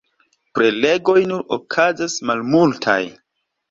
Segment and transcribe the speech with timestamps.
[0.59, 3.01] Prelegoj nur okazas malmultaj.